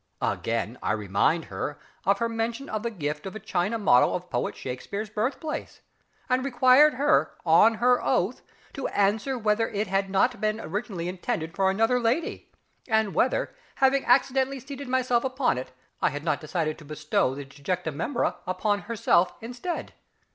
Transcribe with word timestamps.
Again, 0.23 0.79
I 0.81 0.93
reminded 0.93 1.49
her 1.51 1.77
of 2.07 2.17
her 2.17 2.27
mention 2.27 2.69
of 2.69 2.81
the 2.81 2.89
gift 2.89 3.27
of 3.27 3.35
a 3.35 3.39
china 3.39 3.77
model 3.77 4.15
of 4.15 4.31
Poet 4.31 4.55
SHAKSPEARE'S 4.55 5.11
birthplace, 5.11 5.81
and 6.27 6.43
required 6.43 6.95
her 6.95 7.35
on 7.45 7.75
her 7.75 8.03
oath 8.03 8.41
to 8.73 8.87
answer 8.87 9.37
whether 9.37 9.69
it 9.69 9.85
had 9.85 10.09
not 10.09 10.41
been 10.41 10.59
originally 10.59 11.07
intended 11.07 11.55
for 11.55 11.69
another 11.69 11.99
lady, 11.99 12.49
and 12.87 13.13
whether, 13.13 13.53
having 13.75 14.03
accidentally 14.05 14.59
seated 14.59 14.87
myself 14.87 15.23
upon 15.23 15.59
it, 15.59 15.71
I 16.01 16.09
had 16.09 16.23
not 16.23 16.41
decided 16.41 16.79
to 16.79 16.85
bestow 16.85 17.35
the 17.35 17.45
disjecta 17.45 17.91
membra 17.93 18.37
upon 18.47 18.79
herself 18.89 19.33
instead. 19.39 19.93